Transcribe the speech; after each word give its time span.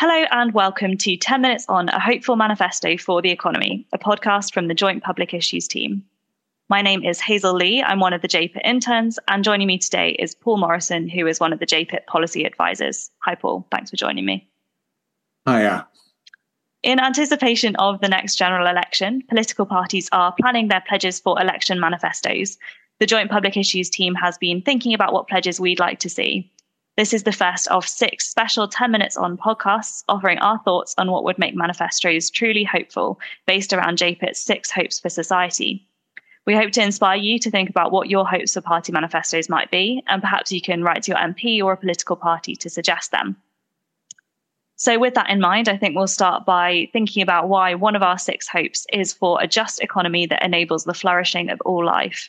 Hello 0.00 0.24
and 0.30 0.54
welcome 0.54 0.96
to 0.96 1.14
10 1.14 1.42
Minutes 1.42 1.66
on 1.68 1.90
a 1.90 2.00
Hopeful 2.00 2.34
Manifesto 2.34 2.96
for 2.96 3.20
the 3.20 3.30
Economy, 3.30 3.86
a 3.92 3.98
podcast 3.98 4.54
from 4.54 4.66
the 4.66 4.72
Joint 4.72 5.02
Public 5.02 5.34
Issues 5.34 5.68
team. 5.68 6.02
My 6.70 6.80
name 6.80 7.04
is 7.04 7.20
Hazel 7.20 7.52
Lee. 7.52 7.82
I'm 7.82 8.00
one 8.00 8.14
of 8.14 8.22
the 8.22 8.26
JPIT 8.26 8.62
interns, 8.64 9.18
and 9.28 9.44
joining 9.44 9.66
me 9.66 9.76
today 9.76 10.12
is 10.12 10.34
Paul 10.34 10.56
Morrison, 10.56 11.06
who 11.06 11.26
is 11.26 11.38
one 11.38 11.52
of 11.52 11.58
the 11.58 11.66
JPIT 11.66 12.06
policy 12.06 12.44
advisors. 12.44 13.10
Hi, 13.18 13.34
Paul. 13.34 13.66
Thanks 13.70 13.90
for 13.90 13.96
joining 13.96 14.24
me. 14.24 14.48
Hiya. 15.46 15.86
In 16.82 16.98
anticipation 16.98 17.76
of 17.76 18.00
the 18.00 18.08
next 18.08 18.36
general 18.36 18.68
election, 18.68 19.22
political 19.28 19.66
parties 19.66 20.08
are 20.12 20.34
planning 20.40 20.68
their 20.68 20.82
pledges 20.88 21.20
for 21.20 21.38
election 21.38 21.78
manifestos. 21.78 22.56
The 23.00 23.06
Joint 23.06 23.30
Public 23.30 23.54
Issues 23.54 23.90
team 23.90 24.14
has 24.14 24.38
been 24.38 24.62
thinking 24.62 24.94
about 24.94 25.12
what 25.12 25.28
pledges 25.28 25.60
we'd 25.60 25.78
like 25.78 25.98
to 25.98 26.08
see. 26.08 26.50
This 27.00 27.14
is 27.14 27.22
the 27.22 27.32
first 27.32 27.66
of 27.68 27.88
six 27.88 28.28
special 28.28 28.68
10 28.68 28.90
minutes 28.90 29.16
on 29.16 29.38
podcasts 29.38 30.04
offering 30.06 30.36
our 30.40 30.58
thoughts 30.58 30.94
on 30.98 31.10
what 31.10 31.24
would 31.24 31.38
make 31.38 31.56
manifestos 31.56 32.28
truly 32.28 32.62
hopeful, 32.62 33.18
based 33.46 33.72
around 33.72 33.96
JPIT's 33.96 34.38
six 34.38 34.70
hopes 34.70 35.00
for 35.00 35.08
society. 35.08 35.88
We 36.44 36.54
hope 36.54 36.72
to 36.72 36.82
inspire 36.82 37.16
you 37.16 37.38
to 37.38 37.50
think 37.50 37.70
about 37.70 37.90
what 37.90 38.10
your 38.10 38.28
hopes 38.28 38.52
for 38.52 38.60
party 38.60 38.92
manifestos 38.92 39.48
might 39.48 39.70
be, 39.70 40.04
and 40.08 40.20
perhaps 40.20 40.52
you 40.52 40.60
can 40.60 40.84
write 40.84 41.02
to 41.04 41.12
your 41.12 41.18
MP 41.20 41.62
or 41.64 41.72
a 41.72 41.76
political 41.78 42.16
party 42.16 42.54
to 42.56 42.68
suggest 42.68 43.12
them. 43.12 43.34
So, 44.76 44.98
with 44.98 45.14
that 45.14 45.30
in 45.30 45.40
mind, 45.40 45.70
I 45.70 45.78
think 45.78 45.96
we'll 45.96 46.06
start 46.06 46.44
by 46.44 46.90
thinking 46.92 47.22
about 47.22 47.48
why 47.48 47.76
one 47.76 47.96
of 47.96 48.02
our 48.02 48.18
six 48.18 48.46
hopes 48.46 48.86
is 48.92 49.14
for 49.14 49.40
a 49.40 49.48
just 49.48 49.80
economy 49.80 50.26
that 50.26 50.44
enables 50.44 50.84
the 50.84 50.92
flourishing 50.92 51.48
of 51.48 51.62
all 51.62 51.82
life. 51.82 52.28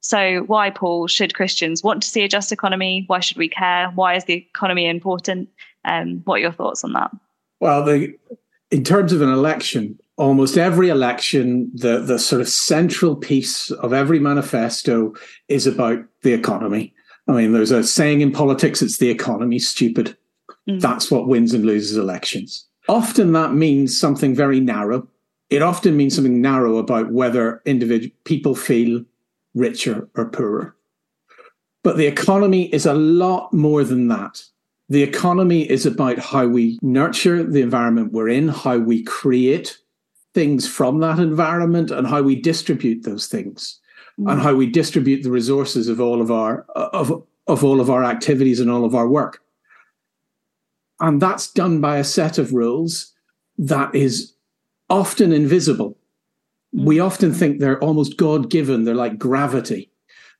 So, 0.00 0.44
why, 0.46 0.70
Paul, 0.70 1.06
should 1.08 1.34
Christians 1.34 1.82
want 1.82 2.02
to 2.02 2.08
see 2.08 2.22
a 2.22 2.28
just 2.28 2.52
economy? 2.52 3.04
Why 3.08 3.20
should 3.20 3.36
we 3.36 3.48
care? 3.48 3.88
Why 3.94 4.14
is 4.14 4.24
the 4.24 4.34
economy 4.34 4.86
important? 4.86 5.48
Um, 5.84 6.22
what 6.24 6.36
are 6.36 6.38
your 6.38 6.52
thoughts 6.52 6.84
on 6.84 6.92
that? 6.92 7.10
Well, 7.60 7.84
the, 7.84 8.14
in 8.70 8.84
terms 8.84 9.12
of 9.12 9.22
an 9.22 9.30
election, 9.30 9.98
almost 10.16 10.56
every 10.56 10.88
election, 10.88 11.70
the, 11.74 12.00
the 12.00 12.18
sort 12.18 12.40
of 12.40 12.48
central 12.48 13.16
piece 13.16 13.70
of 13.70 13.92
every 13.92 14.18
manifesto 14.18 15.14
is 15.48 15.66
about 15.66 16.04
the 16.22 16.32
economy. 16.32 16.94
I 17.26 17.32
mean, 17.32 17.52
there's 17.52 17.70
a 17.70 17.82
saying 17.82 18.20
in 18.20 18.32
politics 18.32 18.82
it's 18.82 18.98
the 18.98 19.10
economy, 19.10 19.58
stupid. 19.58 20.16
Mm. 20.68 20.80
That's 20.80 21.10
what 21.10 21.28
wins 21.28 21.54
and 21.54 21.64
loses 21.64 21.96
elections. 21.96 22.66
Often 22.88 23.32
that 23.32 23.52
means 23.52 23.98
something 23.98 24.34
very 24.34 24.60
narrow. 24.60 25.06
It 25.50 25.62
often 25.62 25.96
means 25.96 26.14
something 26.14 26.40
narrow 26.40 26.78
about 26.78 27.12
whether 27.12 27.62
individual 27.64 28.14
people 28.24 28.54
feel 28.54 29.04
richer 29.54 30.08
or 30.14 30.28
poorer. 30.30 30.76
But 31.82 31.96
the 31.96 32.06
economy 32.06 32.72
is 32.72 32.86
a 32.86 32.94
lot 32.94 33.52
more 33.52 33.84
than 33.84 34.08
that. 34.08 34.42
The 34.88 35.02
economy 35.02 35.68
is 35.68 35.84
about 35.84 36.18
how 36.18 36.46
we 36.46 36.78
nurture 36.82 37.42
the 37.42 37.60
environment 37.60 38.12
we're 38.12 38.28
in, 38.28 38.48
how 38.48 38.78
we 38.78 39.02
create 39.02 39.78
things 40.34 40.66
from 40.66 41.00
that 41.00 41.18
environment, 41.18 41.90
and 41.90 42.06
how 42.06 42.22
we 42.22 42.40
distribute 42.40 43.02
those 43.02 43.26
things, 43.26 43.80
mm. 44.18 44.30
and 44.30 44.40
how 44.40 44.54
we 44.54 44.66
distribute 44.66 45.22
the 45.22 45.30
resources 45.30 45.88
of 45.88 46.00
all 46.00 46.22
of 46.22 46.30
our 46.30 46.62
of, 46.74 47.22
of 47.46 47.64
all 47.64 47.80
of 47.80 47.90
our 47.90 48.04
activities 48.04 48.60
and 48.60 48.70
all 48.70 48.84
of 48.84 48.94
our 48.94 49.08
work. 49.08 49.42
And 51.00 51.20
that's 51.20 51.52
done 51.52 51.80
by 51.80 51.98
a 51.98 52.04
set 52.04 52.38
of 52.38 52.52
rules 52.52 53.12
that 53.58 53.94
is 53.94 54.32
often 54.88 55.32
invisible 55.32 55.97
we 56.72 56.96
mm. 56.96 57.04
often 57.04 57.32
think 57.32 57.58
they're 57.58 57.82
almost 57.82 58.16
God 58.16 58.50
given. 58.50 58.84
They're 58.84 58.94
like 58.94 59.18
gravity. 59.18 59.90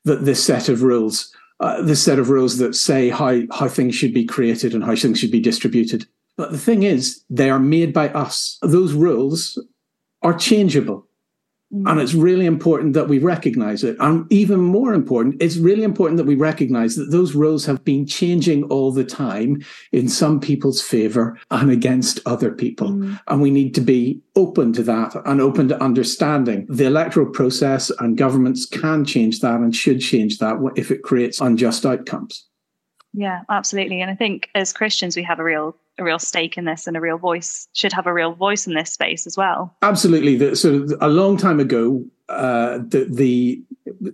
That 0.04 0.24
this 0.24 0.42
set 0.42 0.68
of 0.68 0.82
rules, 0.82 1.34
uh, 1.60 1.82
this 1.82 2.02
set 2.02 2.18
of 2.18 2.30
rules 2.30 2.58
that 2.58 2.74
say 2.74 3.10
how 3.10 3.40
how 3.50 3.68
things 3.68 3.94
should 3.94 4.14
be 4.14 4.24
created 4.24 4.72
and 4.74 4.84
how 4.84 4.94
things 4.94 5.18
should 5.18 5.32
be 5.32 5.40
distributed. 5.40 6.06
But 6.36 6.52
the 6.52 6.58
thing 6.58 6.84
is, 6.84 7.24
they 7.28 7.50
are 7.50 7.58
made 7.58 7.92
by 7.92 8.10
us. 8.10 8.58
Those 8.62 8.92
rules 8.92 9.58
are 10.22 10.34
changeable. 10.34 11.07
And 11.70 12.00
it's 12.00 12.14
really 12.14 12.46
important 12.46 12.94
that 12.94 13.08
we 13.08 13.18
recognize 13.18 13.84
it. 13.84 13.96
And 14.00 14.30
even 14.32 14.58
more 14.58 14.94
important, 14.94 15.42
it's 15.42 15.58
really 15.58 15.82
important 15.82 16.16
that 16.16 16.24
we 16.24 16.34
recognize 16.34 16.96
that 16.96 17.10
those 17.10 17.34
rules 17.34 17.66
have 17.66 17.84
been 17.84 18.06
changing 18.06 18.64
all 18.64 18.90
the 18.90 19.04
time 19.04 19.62
in 19.92 20.08
some 20.08 20.40
people's 20.40 20.80
favor 20.80 21.38
and 21.50 21.70
against 21.70 22.20
other 22.24 22.50
people. 22.52 22.92
Mm. 22.92 23.20
And 23.28 23.42
we 23.42 23.50
need 23.50 23.74
to 23.74 23.82
be 23.82 24.22
open 24.34 24.72
to 24.74 24.82
that 24.84 25.14
and 25.26 25.42
open 25.42 25.68
to 25.68 25.82
understanding 25.82 26.66
the 26.70 26.86
electoral 26.86 27.30
process 27.30 27.90
and 27.98 28.16
governments 28.16 28.64
can 28.64 29.04
change 29.04 29.40
that 29.40 29.60
and 29.60 29.76
should 29.76 30.00
change 30.00 30.38
that 30.38 30.56
if 30.76 30.90
it 30.90 31.02
creates 31.02 31.38
unjust 31.38 31.84
outcomes. 31.84 32.47
Yeah, 33.12 33.42
absolutely. 33.48 34.00
And 34.00 34.10
I 34.10 34.14
think 34.14 34.50
as 34.54 34.72
Christians, 34.72 35.16
we 35.16 35.22
have 35.22 35.38
a 35.38 35.44
real 35.44 35.76
a 35.98 36.04
real 36.04 36.18
stake 36.18 36.56
in 36.56 36.64
this 36.64 36.86
and 36.86 36.96
a 36.96 37.00
real 37.00 37.18
voice 37.18 37.66
should 37.72 37.92
have 37.92 38.06
a 38.06 38.12
real 38.12 38.32
voice 38.32 38.68
in 38.68 38.74
this 38.74 38.92
space 38.92 39.26
as 39.26 39.36
well. 39.36 39.74
Absolutely. 39.82 40.36
The, 40.36 40.54
so 40.54 40.86
a 41.00 41.08
long 41.08 41.36
time 41.36 41.58
ago, 41.58 42.04
uh, 42.28 42.78
the, 42.78 43.08
the 43.10 43.60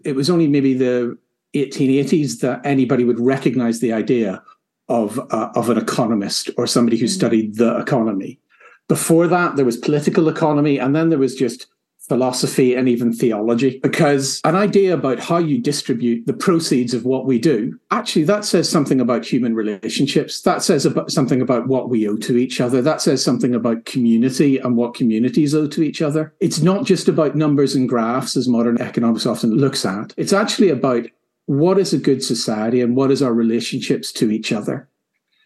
it 0.03 0.16
was 0.16 0.31
only 0.31 0.49
maybe 0.49 0.72
the 0.72 1.19
1880s 1.55 2.41
that 2.41 2.65
anybody 2.65 3.05
would 3.05 3.21
recognize 3.21 3.81
the 3.81 3.93
idea 3.93 4.43
of 4.88 5.19
uh, 5.31 5.50
of 5.55 5.71
an 5.71 5.78
economist 5.78 6.50
or 6.56 6.66
somebody 6.66 6.97
who 6.97 7.06
mm. 7.06 7.11
studied 7.11 7.56
the 7.56 7.76
economy. 7.78 8.38
Before 8.88 9.26
that, 9.28 9.56
there 9.56 9.65
was 9.65 9.78
political 9.78 10.28
economy, 10.28 10.78
and 10.78 10.94
then 10.94 11.09
there 11.09 11.19
was 11.19 11.34
just 11.34 11.66
philosophy 12.09 12.75
and 12.75 12.88
even 12.88 13.12
theology 13.12 13.81
because 13.82 14.41
an 14.44 14.54
idea 14.54 14.92
about 14.92 15.19
how 15.19 15.38
you 15.38 15.59
distribute 15.59 16.26
the 16.26 16.32
proceeds 16.34 16.92
of 16.92 17.04
what 17.06 17.25
we 17.25 17.38
do 17.38 17.78
actually 17.91 18.25
that 18.25 18.44
says 18.44 18.69
something 18.69 19.00
about 19.00 19.25
human 19.25 19.54
relationships 19.54 20.43
that 20.43 20.62
says 20.62 20.84
about 20.84 21.10
something 21.10 21.41
about 21.41 21.66
what 21.66 21.88
we 21.88 22.06
owe 22.06 22.16
to 22.16 22.37
each 22.37 22.60
other 22.60 22.82
that 22.82 23.00
says 23.00 23.25
something 23.25 23.54
about 23.54 23.87
community 23.87 24.59
and 24.59 24.76
what 24.76 24.94
communities 24.94 25.54
owe 25.54 25.66
to 25.66 25.82
each 25.82 26.03
other. 26.03 26.34
It's 26.41 26.60
not 26.60 26.84
just 26.84 27.09
about 27.09 27.37
numbers 27.37 27.75
and 27.75 27.88
graphs 27.88 28.37
as 28.37 28.48
modern 28.48 28.81
economics 28.81 29.26
often 29.26 29.53
looks 29.53 29.84
at. 29.84 30.14
It's 30.16 30.32
actually 30.32 30.70
about 30.70 31.06
what 31.47 31.78
is 31.78 31.93
a 31.93 31.98
good 31.98 32.22
society 32.22 32.81
and 32.81 32.97
what 32.97 33.10
is 33.10 33.22
our 33.22 33.34
relationships 33.34 34.12
to 34.12 34.31
each 34.31 34.53
other. 34.53 34.88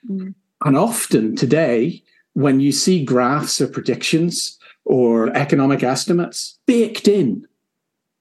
Mm. 0.08 0.34
and 0.64 0.76
often 0.76 1.34
today 1.34 2.02
when 2.34 2.60
you 2.60 2.70
see 2.70 3.04
graphs 3.04 3.60
or 3.60 3.66
predictions 3.66 4.57
or 4.88 5.28
economic 5.36 5.82
estimates, 5.82 6.58
baked 6.66 7.06
in 7.06 7.46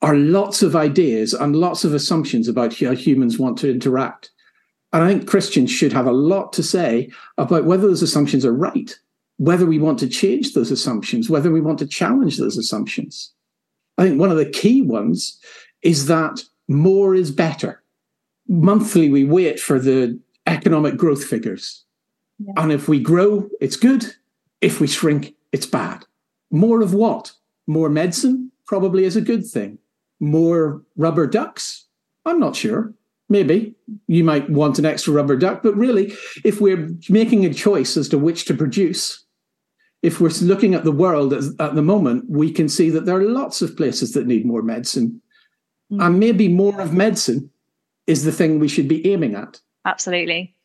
are 0.02 0.16
lots 0.16 0.62
of 0.62 0.76
ideas 0.76 1.34
and 1.34 1.56
lots 1.56 1.84
of 1.84 1.94
assumptions 1.94 2.48
about 2.48 2.78
how 2.78 2.94
humans 2.94 3.40
want 3.40 3.58
to 3.58 3.72
interact. 3.72 4.30
And 4.94 5.04
I 5.04 5.08
think 5.08 5.28
Christians 5.28 5.72
should 5.72 5.94
have 5.94 6.06
a 6.06 6.12
lot 6.12 6.54
to 6.54 6.64
say 6.64 7.10
about 7.38 7.66
whether 7.66 7.88
those 7.88 8.02
assumptions 8.02 8.46
are 8.46 8.54
right, 8.54 8.98
whether 9.38 9.66
we 9.66 9.80
want 9.80 9.98
to 10.00 10.10
change 10.10 10.54
those 10.54 10.70
assumptions, 10.70 11.30
whether 11.30 11.52
we 11.52 11.62
want 11.62 11.80
to 11.80 11.88
challenge 11.88 12.38
those 12.38 12.58
assumptions. 12.58 13.32
I 13.98 14.04
think 14.04 14.20
one 14.20 14.30
of 14.30 14.38
the 14.38 14.50
key 14.50 14.82
ones 14.82 15.40
is 15.82 16.08
that 16.08 16.44
more 16.68 17.16
is 17.16 17.32
better. 17.32 17.82
Monthly, 18.50 19.10
we 19.10 19.24
wait 19.24 19.60
for 19.60 19.80
the 19.80 20.20
economic 20.46 20.98
growth 20.98 21.24
figures. 21.24 21.84
Yeah. 22.40 22.54
And 22.58 22.72
if 22.72 22.88
we 22.88 23.00
grow, 23.00 23.50
it's 23.62 23.78
good. 23.78 24.06
If 24.62 24.80
we 24.82 24.88
shrink, 24.88 25.34
it's 25.52 25.66
bad. 25.66 26.04
More 26.52 26.82
of 26.82 26.94
what? 26.94 27.34
More 27.68 27.90
medicine 27.90 28.52
probably 28.66 29.04
is 29.06 29.16
a 29.16 29.22
good 29.22 29.46
thing. 29.46 29.78
More 30.20 30.84
rubber 30.96 31.28
ducks? 31.28 31.86
I'm 32.26 32.40
not 32.40 32.56
sure. 32.56 32.94
Maybe 33.30 33.76
you 34.08 34.24
might 34.24 34.50
want 34.50 34.80
an 34.80 34.86
extra 34.86 35.14
rubber 35.14 35.36
duck, 35.36 35.62
but 35.62 35.76
really, 35.76 36.14
if 36.46 36.62
we're 36.62 36.90
making 37.10 37.46
a 37.46 37.54
choice 37.54 37.98
as 37.98 38.08
to 38.10 38.18
which 38.18 38.46
to 38.46 38.54
produce, 38.54 39.26
if 40.02 40.22
we're 40.22 40.32
looking 40.42 40.74
at 40.76 40.86
the 40.86 40.92
world 40.92 41.34
at 41.34 41.76
the 41.76 41.82
moment, 41.82 42.26
we 42.30 42.52
can 42.52 42.70
see 42.70 42.90
that 42.90 43.06
there 43.06 43.18
are 43.18 43.24
lots 43.24 43.62
of 43.62 43.76
places 43.76 44.14
that 44.14 44.28
need 44.28 44.46
more 44.46 44.62
medicine. 44.62 45.22
Mm. 45.92 46.06
And 46.06 46.20
maybe 46.20 46.48
more 46.48 46.80
of 46.80 46.94
medicine 46.94 47.50
is 48.06 48.24
the 48.24 48.32
thing 48.32 48.60
we 48.60 48.68
should 48.70 48.88
be 48.88 49.06
aiming 49.12 49.36
at. 49.36 49.60
Absolutely. 49.86 50.56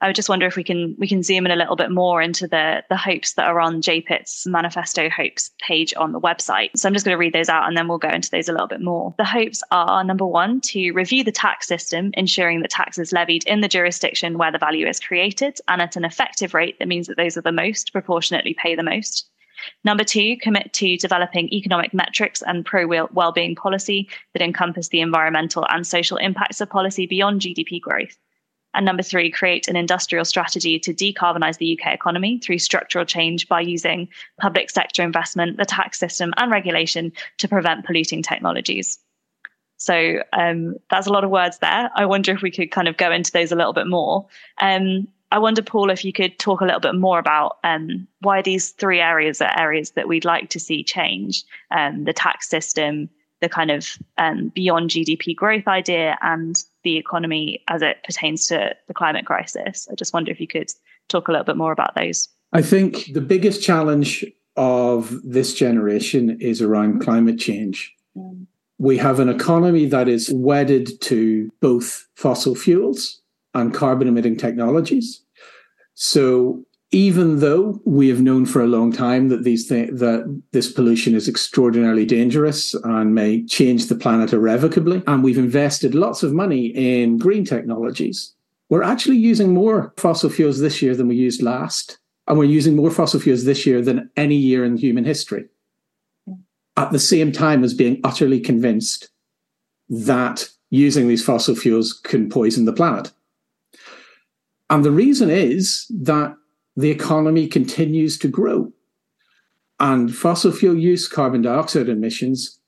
I 0.00 0.06
would 0.06 0.16
just 0.16 0.28
wonder 0.28 0.46
if 0.46 0.54
we 0.54 0.62
can 0.62 0.94
we 0.98 1.08
can 1.08 1.24
zoom 1.24 1.44
in 1.44 1.50
a 1.50 1.56
little 1.56 1.74
bit 1.74 1.90
more 1.90 2.22
into 2.22 2.46
the 2.46 2.84
the 2.88 2.96
hopes 2.96 3.32
that 3.32 3.48
are 3.48 3.60
on 3.60 3.82
JPIT's 3.82 4.46
manifesto 4.46 5.08
hopes 5.08 5.50
page 5.60 5.92
on 5.96 6.12
the 6.12 6.20
website. 6.20 6.70
So 6.76 6.88
I'm 6.88 6.92
just 6.92 7.04
going 7.04 7.16
to 7.16 7.18
read 7.18 7.32
those 7.32 7.48
out 7.48 7.66
and 7.66 7.76
then 7.76 7.88
we'll 7.88 7.98
go 7.98 8.08
into 8.08 8.30
those 8.30 8.48
a 8.48 8.52
little 8.52 8.68
bit 8.68 8.80
more. 8.80 9.12
The 9.18 9.24
hopes 9.24 9.62
are 9.72 10.04
number 10.04 10.24
one, 10.24 10.60
to 10.62 10.92
review 10.92 11.24
the 11.24 11.32
tax 11.32 11.66
system, 11.66 12.12
ensuring 12.14 12.62
that 12.62 12.70
tax 12.70 12.96
is 12.98 13.12
levied 13.12 13.44
in 13.46 13.60
the 13.60 13.68
jurisdiction 13.68 14.38
where 14.38 14.52
the 14.52 14.58
value 14.58 14.86
is 14.86 15.00
created 15.00 15.58
and 15.66 15.82
at 15.82 15.96
an 15.96 16.04
effective 16.04 16.54
rate 16.54 16.78
that 16.78 16.88
means 16.88 17.08
that 17.08 17.16
those 17.16 17.36
are 17.36 17.42
the 17.42 17.50
most 17.50 17.92
proportionately 17.92 18.54
pay 18.54 18.76
the 18.76 18.84
most. 18.84 19.28
Number 19.82 20.04
two, 20.04 20.36
commit 20.36 20.72
to 20.74 20.96
developing 20.96 21.52
economic 21.52 21.92
metrics 21.92 22.42
and 22.42 22.64
pro 22.64 22.86
well-being 22.86 23.56
policy 23.56 24.08
that 24.32 24.42
encompass 24.42 24.88
the 24.88 25.00
environmental 25.00 25.66
and 25.68 25.84
social 25.84 26.16
impacts 26.18 26.60
of 26.60 26.70
policy 26.70 27.06
beyond 27.06 27.40
GDP 27.40 27.80
growth. 27.80 28.16
And 28.74 28.84
number 28.84 29.02
three, 29.02 29.30
create 29.30 29.66
an 29.66 29.76
industrial 29.76 30.24
strategy 30.24 30.78
to 30.80 30.92
decarbonize 30.92 31.58
the 31.58 31.78
UK 31.78 31.94
economy 31.94 32.38
through 32.38 32.58
structural 32.58 33.04
change 33.04 33.48
by 33.48 33.60
using 33.60 34.08
public 34.38 34.70
sector 34.70 35.02
investment, 35.02 35.56
the 35.56 35.64
tax 35.64 35.98
system, 35.98 36.32
and 36.36 36.50
regulation 36.50 37.12
to 37.38 37.48
prevent 37.48 37.86
polluting 37.86 38.22
technologies. 38.22 38.98
So 39.78 40.22
um, 40.32 40.74
that's 40.90 41.06
a 41.06 41.12
lot 41.12 41.24
of 41.24 41.30
words 41.30 41.58
there. 41.58 41.90
I 41.94 42.04
wonder 42.04 42.32
if 42.32 42.42
we 42.42 42.50
could 42.50 42.70
kind 42.70 42.88
of 42.88 42.96
go 42.96 43.10
into 43.10 43.32
those 43.32 43.52
a 43.52 43.56
little 43.56 43.72
bit 43.72 43.86
more. 43.86 44.26
Um, 44.60 45.08
I 45.30 45.38
wonder, 45.38 45.62
Paul, 45.62 45.90
if 45.90 46.04
you 46.04 46.12
could 46.12 46.38
talk 46.38 46.60
a 46.60 46.64
little 46.64 46.80
bit 46.80 46.94
more 46.94 47.18
about 47.18 47.58
um, 47.62 48.08
why 48.20 48.42
these 48.42 48.70
three 48.70 49.00
areas 49.00 49.40
are 49.40 49.58
areas 49.58 49.92
that 49.92 50.08
we'd 50.08 50.24
like 50.24 50.48
to 50.50 50.60
see 50.60 50.82
change 50.82 51.44
um, 51.70 52.04
the 52.04 52.12
tax 52.12 52.48
system, 52.48 53.08
the 53.40 53.48
kind 53.48 53.70
of 53.70 53.86
um, 54.16 54.48
beyond 54.54 54.90
GDP 54.90 55.34
growth 55.34 55.66
idea, 55.66 56.16
and 56.22 56.56
the 56.82 56.96
economy 56.96 57.62
as 57.68 57.82
it 57.82 58.02
pertains 58.04 58.46
to 58.48 58.74
the 58.86 58.94
climate 58.94 59.26
crisis. 59.26 59.88
I 59.90 59.94
just 59.94 60.12
wonder 60.12 60.30
if 60.30 60.40
you 60.40 60.48
could 60.48 60.72
talk 61.08 61.28
a 61.28 61.32
little 61.32 61.44
bit 61.44 61.56
more 61.56 61.72
about 61.72 61.94
those. 61.94 62.28
I 62.52 62.62
think 62.62 63.12
the 63.12 63.20
biggest 63.20 63.62
challenge 63.62 64.24
of 64.56 65.20
this 65.22 65.54
generation 65.54 66.38
is 66.40 66.60
around 66.60 67.00
climate 67.00 67.38
change. 67.38 67.94
We 68.78 68.96
have 68.98 69.20
an 69.20 69.28
economy 69.28 69.86
that 69.86 70.08
is 70.08 70.30
wedded 70.32 71.00
to 71.02 71.50
both 71.60 72.08
fossil 72.14 72.54
fuels 72.54 73.20
and 73.54 73.74
carbon 73.74 74.08
emitting 74.08 74.36
technologies. 74.36 75.22
So 75.94 76.64
even 76.90 77.40
though 77.40 77.80
we 77.84 78.08
have 78.08 78.22
known 78.22 78.46
for 78.46 78.62
a 78.62 78.66
long 78.66 78.90
time 78.92 79.28
that 79.28 79.44
these 79.44 79.68
th- 79.68 79.90
that 79.92 80.42
this 80.52 80.72
pollution 80.72 81.14
is 81.14 81.28
extraordinarily 81.28 82.06
dangerous 82.06 82.74
and 82.74 83.14
may 83.14 83.44
change 83.44 83.86
the 83.86 83.94
planet 83.94 84.32
irrevocably, 84.32 85.02
and 85.06 85.22
we've 85.22 85.38
invested 85.38 85.94
lots 85.94 86.22
of 86.22 86.32
money 86.32 86.66
in 86.68 87.18
green 87.18 87.44
technologies, 87.44 88.34
we're 88.70 88.82
actually 88.82 89.18
using 89.18 89.52
more 89.52 89.92
fossil 89.96 90.30
fuels 90.30 90.60
this 90.60 90.80
year 90.80 90.94
than 90.96 91.08
we 91.08 91.16
used 91.16 91.42
last, 91.42 91.98
and 92.26 92.38
we're 92.38 92.44
using 92.44 92.74
more 92.74 92.90
fossil 92.90 93.20
fuels 93.20 93.44
this 93.44 93.66
year 93.66 93.82
than 93.82 94.10
any 94.16 94.36
year 94.36 94.64
in 94.64 94.76
human 94.76 95.04
history. 95.04 95.46
At 96.76 96.92
the 96.92 96.98
same 96.98 97.32
time 97.32 97.64
as 97.64 97.74
being 97.74 98.00
utterly 98.04 98.40
convinced 98.40 99.10
that 99.90 100.48
using 100.70 101.08
these 101.08 101.24
fossil 101.24 101.54
fuels 101.54 101.92
can 101.92 102.30
poison 102.30 102.64
the 102.64 102.72
planet. 102.72 103.10
And 104.70 104.84
the 104.84 104.90
reason 104.90 105.30
is 105.30 105.86
that 105.90 106.36
the 106.78 106.90
economy 106.90 107.48
continues 107.48 108.16
to 108.18 108.28
grow. 108.28 108.72
And 109.80 110.14
fossil 110.14 110.52
fuel 110.52 110.78
use, 110.78 111.08
carbon 111.08 111.42
dioxide 111.42 111.88
emissions 111.88 112.60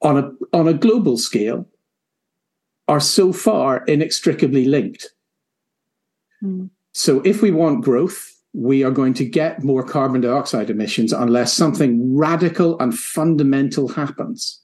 on 0.00 0.16
a, 0.16 0.56
on 0.56 0.68
a 0.68 0.74
global 0.74 1.18
scale 1.18 1.68
are 2.88 3.00
so 3.00 3.30
far 3.32 3.84
inextricably 3.84 4.64
linked. 4.64 5.10
Mm. 6.42 6.70
So 6.92 7.20
if 7.26 7.42
we 7.42 7.50
want 7.50 7.84
growth, 7.84 8.34
we 8.54 8.82
are 8.82 8.90
going 8.90 9.12
to 9.14 9.24
get 9.26 9.62
more 9.62 9.82
carbon 9.82 10.22
dioxide 10.22 10.70
emissions 10.70 11.12
unless 11.12 11.52
something 11.52 12.16
radical 12.16 12.78
and 12.80 12.98
fundamental 12.98 13.88
happens. 13.88 14.62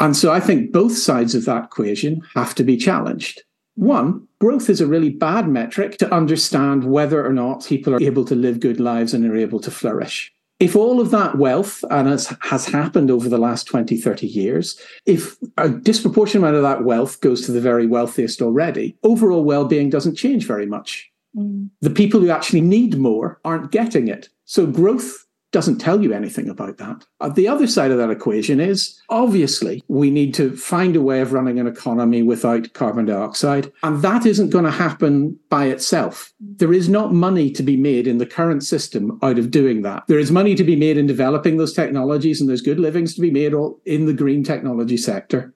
And 0.00 0.16
so 0.16 0.32
I 0.32 0.40
think 0.40 0.72
both 0.72 0.96
sides 0.96 1.36
of 1.36 1.44
that 1.44 1.66
equation 1.66 2.22
have 2.34 2.56
to 2.56 2.64
be 2.64 2.76
challenged. 2.76 3.42
One, 3.74 4.28
growth 4.38 4.68
is 4.68 4.80
a 4.80 4.86
really 4.86 5.10
bad 5.10 5.48
metric 5.48 5.96
to 5.98 6.14
understand 6.14 6.84
whether 6.84 7.24
or 7.24 7.32
not 7.32 7.66
people 7.66 7.94
are 7.94 8.02
able 8.02 8.24
to 8.26 8.34
live 8.34 8.60
good 8.60 8.80
lives 8.80 9.14
and 9.14 9.24
are 9.24 9.36
able 9.36 9.60
to 9.60 9.70
flourish. 9.70 10.32
If 10.60 10.76
all 10.76 11.00
of 11.00 11.10
that 11.10 11.38
wealth, 11.38 11.82
and 11.90 12.08
as 12.08 12.32
has 12.42 12.66
happened 12.66 13.10
over 13.10 13.28
the 13.28 13.38
last 13.38 13.64
20, 13.64 13.96
30 13.96 14.26
years, 14.28 14.80
if 15.06 15.36
a 15.58 15.68
disproportionate 15.68 16.42
amount 16.44 16.56
of 16.56 16.62
that 16.62 16.84
wealth 16.84 17.20
goes 17.20 17.44
to 17.46 17.52
the 17.52 17.60
very 17.60 17.86
wealthiest 17.86 18.40
already, 18.40 18.96
overall 19.02 19.42
well 19.42 19.64
being 19.64 19.90
doesn't 19.90 20.14
change 20.14 20.46
very 20.46 20.66
much. 20.66 21.10
Mm. 21.36 21.70
The 21.80 21.90
people 21.90 22.20
who 22.20 22.30
actually 22.30 22.60
need 22.60 22.96
more 22.96 23.40
aren't 23.44 23.72
getting 23.72 24.06
it. 24.06 24.28
So 24.44 24.66
growth 24.66 25.26
doesn't 25.52 25.78
tell 25.78 26.02
you 26.02 26.12
anything 26.12 26.48
about 26.48 26.78
that. 26.78 27.06
Uh, 27.20 27.28
the 27.28 27.46
other 27.46 27.66
side 27.66 27.90
of 27.90 27.98
that 27.98 28.10
equation 28.10 28.58
is 28.58 29.00
obviously 29.10 29.82
we 29.86 30.10
need 30.10 30.34
to 30.34 30.56
find 30.56 30.96
a 30.96 31.02
way 31.02 31.20
of 31.20 31.32
running 31.32 31.60
an 31.60 31.66
economy 31.66 32.22
without 32.22 32.72
carbon 32.72 33.04
dioxide, 33.04 33.70
and 33.82 34.02
that 34.02 34.26
isn't 34.26 34.50
going 34.50 34.64
to 34.64 34.70
happen 34.70 35.38
by 35.50 35.66
itself. 35.66 36.32
There 36.40 36.72
is 36.72 36.88
not 36.88 37.12
money 37.12 37.50
to 37.50 37.62
be 37.62 37.76
made 37.76 38.06
in 38.06 38.18
the 38.18 38.26
current 38.26 38.64
system 38.64 39.18
out 39.22 39.38
of 39.38 39.50
doing 39.50 39.82
that. 39.82 40.04
There 40.08 40.18
is 40.18 40.32
money 40.32 40.54
to 40.54 40.64
be 40.64 40.76
made 40.76 40.96
in 40.96 41.06
developing 41.06 41.58
those 41.58 41.74
technologies, 41.74 42.40
and 42.40 42.48
there's 42.48 42.62
good 42.62 42.80
livings 42.80 43.14
to 43.14 43.20
be 43.20 43.30
made 43.30 43.52
in 43.84 44.06
the 44.06 44.14
green 44.14 44.42
technology 44.42 44.96
sector. 44.96 45.54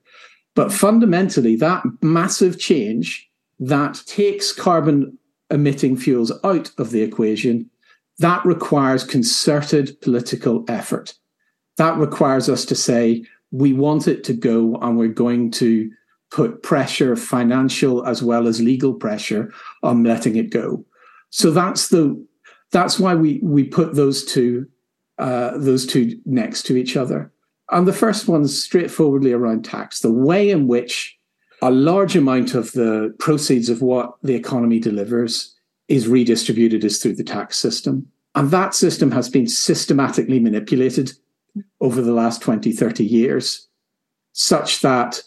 But 0.55 0.73
fundamentally, 0.73 1.57
that 1.57 1.83
massive 2.03 2.59
change 2.59 3.31
that 3.59 4.03
takes 4.07 4.53
carbon 4.53 5.19
emitting 5.51 5.97
fuels 5.97 6.33
out 6.45 6.71
of 6.79 6.91
the 6.91 7.03
equation 7.03 7.71
that 8.19 8.45
requires 8.45 9.05
concerted 9.05 10.01
political 10.01 10.65
effort. 10.69 11.15
That 11.77 11.99
requires 11.99 12.49
us 12.49 12.65
to 12.67 12.75
say, 12.75 13.25
we 13.51 13.73
want 13.73 14.09
it 14.09 14.25
to 14.25 14.33
go 14.33 14.77
and 14.77 14.97
we're 14.97 15.09
going 15.09 15.51
to 15.53 15.91
put 16.31 16.63
pressure, 16.63 17.15
financial 17.17 18.05
as 18.07 18.23
well 18.23 18.49
as 18.49 18.61
legal 18.61 18.95
pressure 18.95 19.53
on 19.83 20.03
letting 20.03 20.37
it 20.37 20.51
go. 20.51 20.85
So 21.31 21.51
that's 21.51 21.89
the 21.89 22.27
that's 22.73 22.99
why 22.99 23.15
we 23.15 23.41
we 23.43 23.65
put 23.65 23.95
those 23.95 24.25
two 24.25 24.67
uh, 25.19 25.57
those 25.57 25.87
two 25.87 26.19
next 26.25 26.65
to 26.65 26.77
each 26.77 26.97
other. 26.97 27.33
And 27.71 27.87
the 27.87 27.93
first 27.93 28.29
one's 28.29 28.61
straightforwardly 28.61 29.33
around 29.33 29.65
tax, 29.65 30.01
the 30.01 30.13
way 30.13 30.51
in 30.51 30.67
which 30.67 31.19
a 31.63 31.71
large 31.71 32.17
amount 32.17 32.55
of 32.55 32.73
the 32.73 33.15
proceeds 33.19 33.69
of 33.69 33.83
what 33.83 34.15
the 34.23 34.35
economy 34.35 34.79
delivers 34.79 35.56
is 35.89 36.09
redistributed 36.09 36.85
is 36.85 36.99
through 36.99 37.17
the 37.17 37.25
tax 37.25 37.57
system. 37.57 38.07
And 38.35 38.51
that 38.51 38.75
system 38.75 39.11
has 39.13 39.29
been 39.29 39.47
systematically 39.47 40.41
manipulated 40.41 41.13
over 41.81 42.03
the 42.03 42.13
last 42.13 42.43
20, 42.43 42.73
30 42.73 43.05
years, 43.05 43.69
such 44.33 44.83
that 44.83 45.23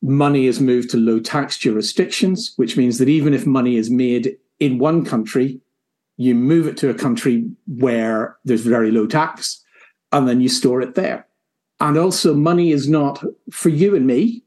money 0.00 0.46
is 0.46 0.60
moved 0.60 0.90
to 0.90 0.96
low 0.96 1.18
tax 1.18 1.56
jurisdictions, 1.56 2.52
which 2.56 2.76
means 2.76 2.98
that 2.98 3.08
even 3.08 3.34
if 3.34 3.46
money 3.46 3.76
is 3.76 3.90
made 3.90 4.36
in 4.60 4.78
one 4.78 5.04
country, 5.04 5.60
you 6.16 6.34
move 6.34 6.68
it 6.68 6.76
to 6.76 6.90
a 6.90 6.94
country 6.94 7.50
where 7.66 8.36
there's 8.44 8.60
very 8.60 8.90
low 8.90 9.06
tax, 9.06 9.64
and 10.12 10.28
then 10.28 10.40
you 10.40 10.48
store 10.48 10.80
it 10.80 10.94
there. 10.94 11.26
And 11.80 11.96
also, 11.96 12.34
money 12.34 12.70
is 12.70 12.88
not 12.88 13.24
for 13.50 13.70
you 13.70 13.96
and 13.96 14.06
me, 14.06 14.44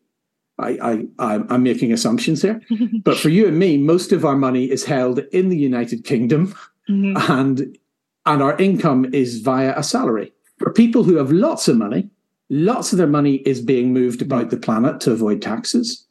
I, 0.58 1.06
I 1.20 1.44
I'm 1.50 1.64
making 1.64 1.92
assumptions 1.92 2.42
here, 2.42 2.62
but 3.04 3.18
for 3.18 3.30
you 3.30 3.48
and 3.48 3.60
me, 3.60 3.78
most 3.78 4.12
of 4.12 4.24
our 4.24 4.36
money 4.36 4.72
is 4.72 4.86
held 4.86 5.20
in 5.32 5.50
the 5.50 5.58
United 5.58 6.06
Kingdom, 6.06 6.56
mm-hmm. 6.90 7.32
and 7.32 7.78
and 8.26 8.42
our 8.42 8.58
income 8.58 9.06
is 9.14 9.42
via 9.42 9.74
a 9.78 9.84
salary. 9.84 10.34
For 10.58 10.72
people 10.72 11.04
who 11.04 11.18
have 11.18 11.32
lots 11.32 11.68
of 11.68 11.78
money, 11.78 12.10
lots 12.50 12.92
of 12.92 12.98
their 12.98 13.08
money 13.08 13.36
is 13.38 13.62
being 13.62 13.94
moved 13.94 14.22
about 14.22 14.50
the 14.50 14.58
planet 14.58 15.02
to 15.02 15.12
avoid 15.12 15.42
taxes. 15.42 16.06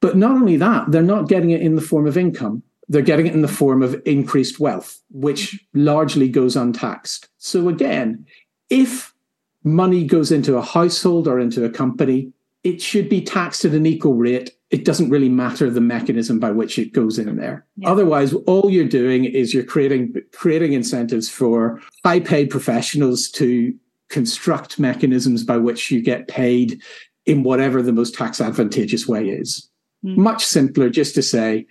But 0.00 0.16
not 0.16 0.32
only 0.32 0.56
that, 0.56 0.90
they're 0.90 1.02
not 1.02 1.28
getting 1.28 1.50
it 1.50 1.60
in 1.60 1.74
the 1.74 1.82
form 1.82 2.06
of 2.06 2.16
income. 2.16 2.62
They're 2.88 3.02
getting 3.02 3.26
it 3.26 3.34
in 3.34 3.42
the 3.42 3.48
form 3.48 3.82
of 3.82 4.00
increased 4.04 4.58
wealth, 4.58 5.00
which 5.10 5.64
largely 5.74 6.28
goes 6.28 6.56
untaxed. 6.56 7.28
So 7.38 7.68
again, 7.68 8.26
if 8.68 9.14
money 9.62 10.04
goes 10.04 10.32
into 10.32 10.56
a 10.56 10.62
household 10.62 11.28
or 11.28 11.38
into 11.38 11.64
a 11.64 11.70
company, 11.70 12.32
it 12.62 12.82
should 12.82 13.08
be 13.08 13.22
taxed 13.22 13.64
at 13.64 13.72
an 13.72 13.86
equal 13.86 14.14
rate. 14.14 14.50
It 14.70 14.84
doesn't 14.84 15.10
really 15.10 15.28
matter 15.28 15.70
the 15.70 15.80
mechanism 15.80 16.38
by 16.38 16.50
which 16.50 16.78
it 16.78 16.92
goes 16.92 17.18
in 17.18 17.36
there. 17.36 17.66
Yeah. 17.76 17.90
Otherwise, 17.90 18.32
all 18.46 18.70
you're 18.70 18.84
doing 18.84 19.24
is 19.24 19.54
you're 19.54 19.64
creating 19.64 20.14
creating 20.32 20.74
incentives 20.74 21.28
for 21.28 21.80
high 22.04 22.20
paid 22.20 22.50
professionals 22.50 23.30
to 23.30 23.74
construct 24.10 24.78
mechanisms 24.78 25.44
by 25.44 25.56
which 25.56 25.90
you 25.90 26.02
get 26.02 26.28
paid 26.28 26.82
in 27.26 27.42
whatever 27.42 27.80
the 27.80 27.92
most 27.92 28.14
tax 28.14 28.40
advantageous 28.40 29.06
way 29.06 29.28
is. 29.28 29.68
Mm. 30.04 30.16
Much 30.16 30.44
simpler 30.44 30.90
just 30.90 31.14
to 31.14 31.22
say, 31.22 31.66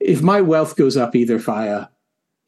if 0.00 0.22
my 0.22 0.40
wealth 0.40 0.76
goes 0.76 0.96
up 0.96 1.14
either 1.14 1.38
via 1.38 1.86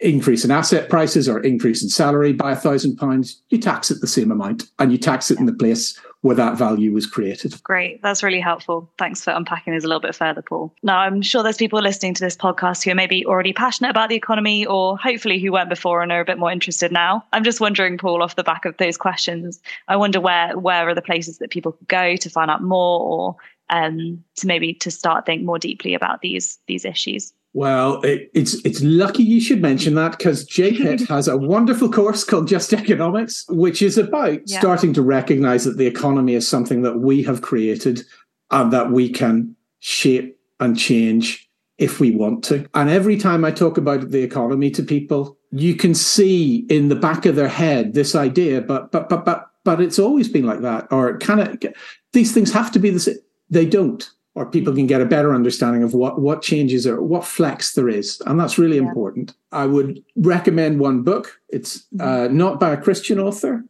increase 0.00 0.44
in 0.44 0.50
asset 0.50 0.88
prices 0.90 1.28
or 1.28 1.40
increase 1.40 1.82
in 1.82 1.88
salary 1.88 2.32
by 2.32 2.52
a 2.52 2.56
thousand 2.56 2.96
pounds, 2.96 3.42
you 3.48 3.58
tax 3.58 3.90
it 3.90 4.00
the 4.00 4.06
same 4.06 4.30
amount 4.30 4.64
and 4.78 4.92
you 4.92 4.98
tax 4.98 5.30
it 5.30 5.38
in 5.38 5.46
the 5.46 5.52
place 5.52 5.98
where 6.24 6.34
that 6.34 6.56
value 6.56 6.90
was 6.90 7.06
created. 7.06 7.62
Great. 7.62 8.00
That's 8.00 8.22
really 8.22 8.40
helpful. 8.40 8.90
Thanks 8.96 9.22
for 9.22 9.30
unpacking 9.32 9.74
this 9.74 9.84
a 9.84 9.86
little 9.86 10.00
bit 10.00 10.14
further, 10.14 10.40
Paul. 10.40 10.74
Now, 10.82 11.00
I'm 11.00 11.20
sure 11.20 11.42
there's 11.42 11.58
people 11.58 11.82
listening 11.82 12.14
to 12.14 12.24
this 12.24 12.34
podcast 12.34 12.82
who 12.82 12.90
are 12.90 12.94
maybe 12.94 13.26
already 13.26 13.52
passionate 13.52 13.90
about 13.90 14.08
the 14.08 14.14
economy 14.14 14.64
or 14.64 14.96
hopefully 14.96 15.38
who 15.38 15.52
weren't 15.52 15.68
before 15.68 16.02
and 16.02 16.10
are 16.10 16.22
a 16.22 16.24
bit 16.24 16.38
more 16.38 16.50
interested 16.50 16.90
now. 16.90 17.22
I'm 17.34 17.44
just 17.44 17.60
wondering, 17.60 17.98
Paul, 17.98 18.22
off 18.22 18.36
the 18.36 18.42
back 18.42 18.64
of 18.64 18.74
those 18.78 18.96
questions, 18.96 19.60
I 19.88 19.96
wonder 19.96 20.18
where 20.18 20.58
where 20.58 20.88
are 20.88 20.94
the 20.94 21.02
places 21.02 21.38
that 21.38 21.50
people 21.50 21.72
could 21.72 21.88
go 21.88 22.16
to 22.16 22.30
find 22.30 22.50
out 22.50 22.62
more 22.62 23.00
or 23.00 23.36
um, 23.68 24.24
to 24.36 24.46
maybe 24.46 24.72
to 24.74 24.90
start 24.90 25.26
think 25.26 25.42
more 25.42 25.58
deeply 25.58 25.92
about 25.92 26.22
these 26.22 26.58
these 26.66 26.86
issues? 26.86 27.34
Well, 27.54 28.00
it, 28.02 28.32
it's 28.34 28.54
it's 28.64 28.82
lucky 28.82 29.22
you 29.22 29.40
should 29.40 29.62
mention 29.62 29.94
that 29.94 30.18
because 30.18 30.44
JPIT 30.46 31.06
has 31.08 31.28
a 31.28 31.36
wonderful 31.36 31.88
course 31.88 32.24
called 32.24 32.48
Just 32.48 32.72
Economics, 32.72 33.46
which 33.48 33.80
is 33.80 33.96
about 33.96 34.40
yeah. 34.46 34.58
starting 34.58 34.92
to 34.94 35.02
recognize 35.02 35.64
that 35.64 35.78
the 35.78 35.86
economy 35.86 36.34
is 36.34 36.48
something 36.48 36.82
that 36.82 36.98
we 36.98 37.22
have 37.22 37.42
created 37.42 38.02
and 38.50 38.72
that 38.72 38.90
we 38.90 39.08
can 39.08 39.54
shape 39.78 40.36
and 40.58 40.76
change 40.76 41.48
if 41.78 42.00
we 42.00 42.10
want 42.10 42.42
to. 42.44 42.68
And 42.74 42.90
every 42.90 43.16
time 43.16 43.44
I 43.44 43.52
talk 43.52 43.78
about 43.78 44.10
the 44.10 44.22
economy 44.22 44.70
to 44.72 44.82
people, 44.82 45.38
you 45.52 45.76
can 45.76 45.94
see 45.94 46.66
in 46.68 46.88
the 46.88 46.96
back 46.96 47.24
of 47.24 47.36
their 47.36 47.48
head 47.48 47.94
this 47.94 48.16
idea, 48.16 48.62
but 48.62 48.90
but 48.90 49.08
but 49.08 49.24
but 49.24 49.46
but 49.64 49.80
it's 49.80 50.00
always 50.00 50.28
been 50.28 50.44
like 50.44 50.60
that, 50.62 50.88
or 50.90 51.18
can 51.18 51.38
it? 51.38 51.76
These 52.12 52.32
things 52.32 52.52
have 52.52 52.72
to 52.72 52.80
be 52.80 52.90
the 52.90 52.98
same. 52.98 53.18
They 53.48 53.64
don't 53.64 54.10
or 54.34 54.46
people 54.46 54.74
can 54.74 54.86
get 54.86 55.00
a 55.00 55.06
better 55.06 55.34
understanding 55.34 55.82
of 55.82 55.94
what 55.94 56.20
what 56.20 56.42
changes 56.42 56.86
or 56.86 57.00
what 57.02 57.24
flex 57.24 57.74
there 57.74 57.88
is 57.88 58.20
and 58.26 58.38
that's 58.38 58.58
really 58.58 58.76
yeah. 58.76 58.82
important 58.82 59.34
i 59.52 59.66
would 59.66 60.02
recommend 60.16 60.80
one 60.80 61.02
book 61.02 61.40
it's 61.48 61.84
mm-hmm. 61.94 62.00
uh, 62.00 62.28
not 62.28 62.60
by 62.60 62.72
a 62.72 62.80
christian 62.80 63.18
author 63.18 63.64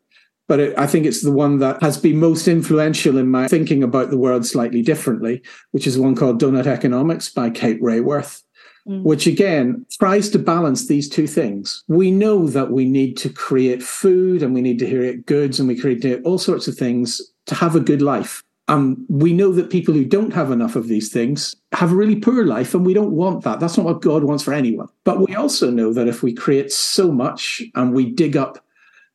but 0.48 0.60
it, 0.60 0.78
i 0.78 0.86
think 0.86 1.06
it's 1.06 1.22
the 1.22 1.32
one 1.32 1.58
that 1.58 1.80
has 1.82 1.96
been 1.96 2.18
most 2.18 2.48
influential 2.48 3.18
in 3.18 3.28
my 3.28 3.48
thinking 3.48 3.82
about 3.82 4.10
the 4.10 4.18
world 4.18 4.44
slightly 4.46 4.82
differently 4.82 5.42
which 5.72 5.86
is 5.86 5.98
one 5.98 6.14
called 6.14 6.38
doughnut 6.38 6.66
economics 6.66 7.28
by 7.28 7.50
kate 7.50 7.80
raworth 7.80 8.42
mm. 8.88 9.02
which 9.02 9.26
again 9.26 9.84
tries 9.98 10.30
to 10.30 10.38
balance 10.38 10.86
these 10.86 11.08
two 11.08 11.26
things 11.26 11.84
we 11.88 12.10
know 12.10 12.46
that 12.46 12.70
we 12.70 12.84
need 12.84 13.16
to 13.16 13.28
create 13.28 13.82
food 13.82 14.42
and 14.42 14.54
we 14.54 14.62
need 14.62 14.78
to 14.78 14.86
create 14.86 15.26
goods 15.26 15.58
and 15.58 15.68
we 15.68 15.78
create 15.78 16.04
all 16.24 16.38
sorts 16.38 16.68
of 16.68 16.74
things 16.74 17.20
to 17.46 17.54
have 17.54 17.76
a 17.76 17.80
good 17.80 18.00
life 18.00 18.42
and 18.68 19.04
we 19.08 19.32
know 19.32 19.52
that 19.52 19.70
people 19.70 19.92
who 19.92 20.04
don't 20.04 20.32
have 20.32 20.50
enough 20.50 20.74
of 20.74 20.88
these 20.88 21.12
things 21.12 21.54
have 21.72 21.92
a 21.92 21.96
really 21.96 22.16
poor 22.16 22.46
life, 22.46 22.74
and 22.74 22.86
we 22.86 22.94
don't 22.94 23.12
want 23.12 23.44
that. 23.44 23.60
That's 23.60 23.76
not 23.76 23.86
what 23.86 24.00
God 24.00 24.24
wants 24.24 24.42
for 24.42 24.54
anyone. 24.54 24.88
But 25.04 25.20
we 25.20 25.34
also 25.34 25.70
know 25.70 25.92
that 25.92 26.08
if 26.08 26.22
we 26.22 26.32
create 26.32 26.72
so 26.72 27.12
much 27.12 27.62
and 27.74 27.92
we 27.92 28.10
dig 28.10 28.36
up 28.36 28.64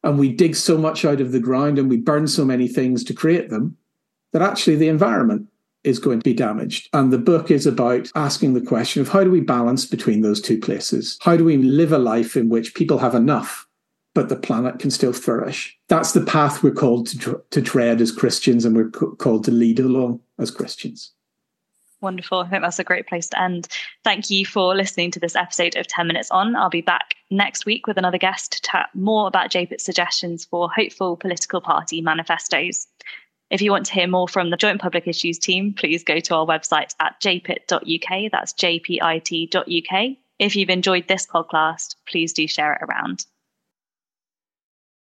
and 0.03 0.20
we 0.20 0.32
dig 0.32 0.56
so 0.56 0.77
much 0.77 1.03
out 1.03 1.20
of 1.20 1.32
the 1.32 1.39
ground 1.39 1.79
and 1.79 1.89
we 1.89 1.98
burn 1.98 2.27
so 2.27 2.46
many 2.46 2.68
things 2.68 3.03
to 3.06 3.13
create 3.13 3.50
them, 3.50 3.75
that 4.34 4.44
actually 4.44 4.75
the 4.75 4.88
environment 4.88 5.48
is 5.84 6.00
going 6.00 6.20
to 6.20 6.24
be 6.24 6.34
damaged. 6.34 6.89
And 6.94 7.12
the 7.12 7.18
book 7.18 7.50
is 7.50 7.65
about 7.65 8.12
asking 8.13 8.53
the 8.53 8.62
question 8.62 9.01
of 9.01 9.10
how 9.10 9.24
do 9.24 9.32
we 9.32 9.41
balance 9.41 9.86
between 9.86 10.22
those 10.22 10.41
two 10.41 10.60
places? 10.60 11.18
How 11.22 11.36
do 11.36 11.44
we 11.44 11.58
live 11.58 11.91
a 11.91 11.98
life 11.98 12.36
in 12.38 12.50
which 12.50 12.75
people 12.75 12.98
have 13.00 13.15
enough 13.15 13.65
but 14.19 14.27
the 14.27 14.35
planet 14.35 14.79
can 14.79 14.91
still 14.91 15.13
flourish. 15.13 15.79
That's 15.88 16.11
the 16.11 16.19
path 16.19 16.61
we're 16.61 16.71
called 16.71 17.07
to, 17.21 17.41
to 17.51 17.61
tread 17.61 18.01
as 18.01 18.11
Christians 18.11 18.65
and 18.65 18.75
we're 18.75 18.89
called 18.89 19.45
to 19.45 19.51
lead 19.51 19.79
along 19.79 20.19
as 20.38 20.51
Christians. 20.51 21.13
Wonderful. 22.01 22.39
I 22.39 22.49
think 22.49 22.61
that's 22.61 22.79
a 22.79 22.83
great 22.83 23.07
place 23.07 23.29
to 23.29 23.41
end. 23.41 23.69
Thank 24.03 24.29
you 24.29 24.45
for 24.45 24.75
listening 24.75 25.11
to 25.11 25.21
this 25.21 25.38
episode 25.38 25.77
of 25.77 25.88
10 25.88 26.05
Minutes 26.05 26.29
On. 26.31 26.53
I'll 26.57 26.69
be 26.69 26.81
back 26.81 27.13
next 27.31 27.65
week 27.65 27.88
with 27.88 27.95
another 27.95 28.17
guest 28.17 28.51
to 28.51 28.61
chat 28.69 28.89
more 28.93 29.25
about 29.25 29.51
JPIT's 29.51 29.85
suggestions 29.85 30.43
for 30.43 30.69
hopeful 30.69 31.15
political 31.15 31.61
party 31.61 32.01
manifestos. 32.01 32.88
If 33.49 33.61
you 33.61 33.71
want 33.71 33.85
to 33.85 33.93
hear 33.93 34.07
more 34.07 34.27
from 34.27 34.49
the 34.49 34.57
Joint 34.57 34.81
Public 34.81 35.07
Issues 35.07 35.39
team, 35.39 35.73
please 35.73 36.03
go 36.03 36.19
to 36.19 36.35
our 36.35 36.45
website 36.45 36.93
at 36.99 37.21
jpit.uk. 37.21 38.31
That's 38.33 38.51
jpit.uk. 38.51 40.17
If 40.39 40.57
you've 40.57 40.69
enjoyed 40.69 41.07
this 41.07 41.25
podcast, 41.25 41.95
please 42.05 42.33
do 42.33 42.49
share 42.49 42.73
it 42.73 42.83
around. 42.83 43.25